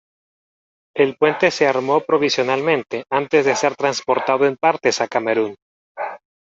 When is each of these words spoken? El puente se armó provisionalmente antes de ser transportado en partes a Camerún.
El 0.95 1.15
puente 1.15 1.51
se 1.51 1.67
armó 1.67 2.01
provisionalmente 2.01 3.03
antes 3.11 3.45
de 3.45 3.55
ser 3.55 3.75
transportado 3.75 4.47
en 4.47 4.57
partes 4.57 4.99
a 4.99 5.07
Camerún. 5.07 5.55